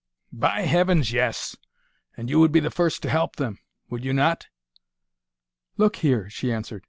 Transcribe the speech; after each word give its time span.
"By 0.33 0.61
Heavens, 0.61 1.11
yes; 1.11 1.55
and 2.17 2.27
you 2.27 2.39
would 2.39 2.51
be 2.51 2.59
the 2.59 2.71
first 2.71 3.03
to 3.03 3.09
help 3.11 3.35
them; 3.35 3.59
would 3.91 4.03
you 4.03 4.13
not?" 4.13 4.47
"Look 5.77 5.97
here," 5.97 6.27
she 6.27 6.51
answered. 6.51 6.79